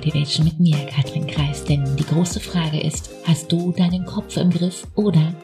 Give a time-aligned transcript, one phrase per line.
[0.00, 1.62] Motivation mit mir, Katrin Kreis.
[1.62, 5.34] Denn die große Frage ist, hast du deinen Kopf im Griff oder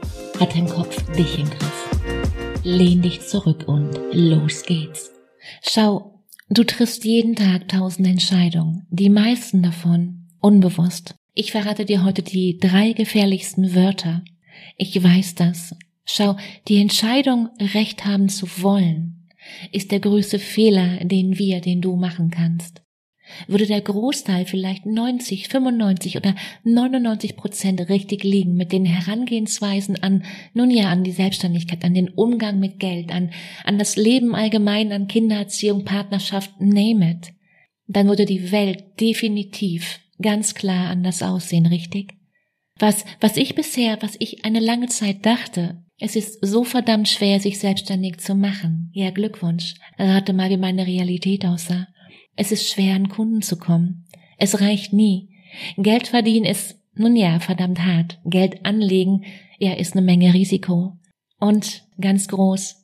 [0.40, 2.62] hat dein Kopf dich im Griff?
[2.64, 5.12] Lehn dich zurück und los geht's.
[5.60, 11.16] Schau, du triffst jeden Tag tausend Entscheidungen, die meisten davon unbewusst.
[11.34, 14.24] Ich verrate dir heute die drei gefährlichsten Wörter.
[14.78, 15.76] Ich weiß das.
[16.06, 16.38] Schau,
[16.68, 19.28] die Entscheidung, Recht haben zu wollen,
[19.70, 22.85] ist der größte Fehler, den wir, den du machen kannst
[23.46, 30.24] würde der Großteil vielleicht 90, 95 oder 99 Prozent richtig liegen mit den Herangehensweisen an,
[30.54, 33.30] nun ja, an die Selbstständigkeit, an den Umgang mit Geld, an,
[33.64, 37.32] an das Leben allgemein, an Kindererziehung, Partnerschaft, name it,
[37.86, 42.14] dann würde die Welt definitiv ganz klar anders aussehen, richtig?
[42.78, 47.40] Was, was ich bisher, was ich eine lange Zeit dachte, es ist so verdammt schwer,
[47.40, 48.90] sich selbstständig zu machen.
[48.92, 49.74] Ja, Glückwunsch.
[49.98, 51.88] Rate mal, wie meine Realität aussah.
[52.36, 54.06] Es ist schwer, an Kunden zu kommen.
[54.38, 55.30] Es reicht nie.
[55.76, 58.20] Geld verdienen ist, nun ja, verdammt hart.
[58.24, 59.24] Geld anlegen,
[59.58, 60.92] ja, ist eine Menge Risiko.
[61.38, 62.82] Und ganz groß,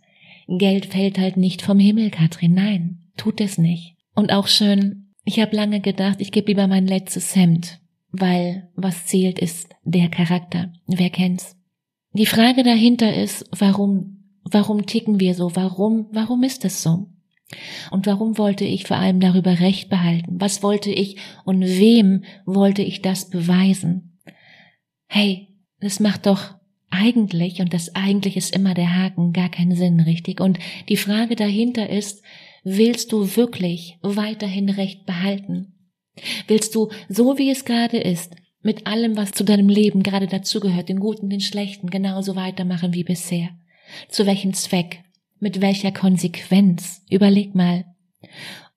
[0.49, 2.55] Geld fällt halt nicht vom Himmel, Katrin.
[2.55, 3.97] Nein, tut es nicht.
[4.15, 9.07] Und auch schön, ich habe lange gedacht, ich gebe lieber mein letztes Hemd, weil was
[9.07, 10.73] zählt ist der Charakter.
[10.87, 11.57] Wer kennt's?
[12.13, 15.55] Die Frage dahinter ist, warum, warum ticken wir so?
[15.57, 17.07] Warum, warum ist es so?
[17.91, 20.41] Und warum wollte ich vor allem darüber Recht behalten?
[20.41, 24.19] Was wollte ich und wem wollte ich das beweisen?
[25.07, 25.49] Hey,
[25.81, 26.55] das macht doch
[26.91, 30.41] eigentlich, und das eigentlich ist immer der Haken, gar keinen Sinn, richtig?
[30.41, 30.59] Und
[30.89, 32.23] die Frage dahinter ist,
[32.65, 35.75] willst du wirklich weiterhin Recht behalten?
[36.47, 40.89] Willst du, so wie es gerade ist, mit allem, was zu deinem Leben gerade dazugehört,
[40.89, 43.49] den Guten, den Schlechten, genauso weitermachen wie bisher?
[44.09, 45.03] Zu welchem Zweck?
[45.43, 47.03] Mit welcher Konsequenz?
[47.11, 47.85] Überleg mal.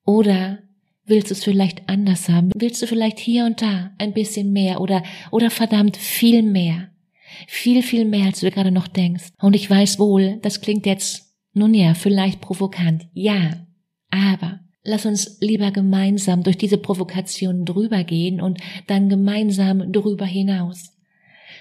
[0.03, 0.63] Oder
[1.05, 2.49] willst du es vielleicht anders haben?
[2.55, 6.89] Willst du vielleicht hier und da ein bisschen mehr oder, oder verdammt viel mehr?
[7.47, 9.25] Viel, viel mehr, als du gerade noch denkst.
[9.39, 13.05] Und ich weiß wohl, das klingt jetzt, nun ja, vielleicht provokant.
[13.13, 13.67] Ja.
[14.09, 20.95] Aber lass uns lieber gemeinsam durch diese Provokation drüber gehen und dann gemeinsam drüber hinaus.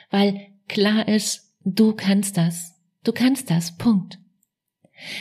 [0.09, 2.73] Weil klar ist, du kannst das.
[3.03, 3.77] Du kannst das.
[3.77, 4.19] Punkt.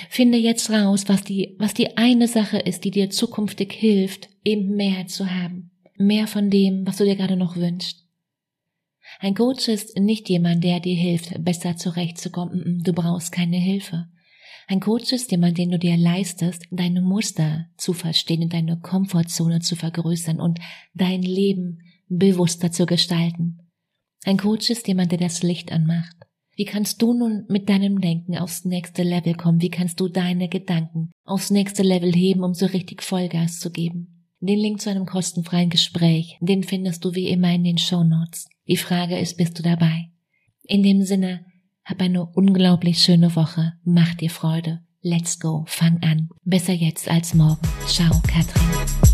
[0.09, 4.75] Finde jetzt raus, was die, was die eine Sache ist, die dir zukünftig hilft, eben
[4.75, 5.71] mehr zu haben.
[5.97, 8.03] Mehr von dem, was du dir gerade noch wünschst.
[9.19, 12.81] Ein Coach ist nicht jemand, der dir hilft, besser zurechtzukommen.
[12.83, 14.07] Du brauchst keine Hilfe.
[14.67, 19.59] Ein Coach ist jemand, den du dir leistest, deine Muster zu verstehen und deine Komfortzone
[19.59, 20.59] zu vergrößern und
[20.93, 23.59] dein Leben bewusster zu gestalten.
[24.25, 26.15] Ein Coach ist jemand, der das Licht anmacht.
[26.55, 29.61] Wie kannst du nun mit deinem Denken aufs nächste Level kommen?
[29.61, 34.27] Wie kannst du deine Gedanken aufs nächste Level heben, um so richtig Vollgas zu geben?
[34.39, 38.47] Den Link zu einem kostenfreien Gespräch, den findest du wie immer in den Show Notes.
[38.67, 40.09] Die Frage ist, bist du dabei?
[40.63, 41.45] In dem Sinne,
[41.85, 43.73] hab eine unglaublich schöne Woche.
[43.83, 44.81] Mach dir Freude.
[45.01, 45.65] Let's go.
[45.67, 46.29] Fang an.
[46.43, 47.59] Besser jetzt als morgen.
[47.87, 49.12] Ciao, Katrin.